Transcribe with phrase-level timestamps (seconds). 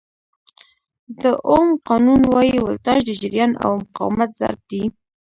[1.21, 4.83] د اوم قانون وایي ولټاژ د جریان او مقاومت ضرب دی.